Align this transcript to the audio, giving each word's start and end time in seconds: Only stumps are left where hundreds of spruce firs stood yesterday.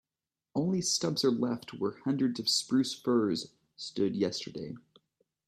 Only 0.55 0.81
stumps 0.81 1.23
are 1.23 1.29
left 1.29 1.75
where 1.75 1.99
hundreds 2.05 2.39
of 2.39 2.49
spruce 2.49 2.95
firs 2.95 3.51
stood 3.75 4.15
yesterday. 4.15 4.73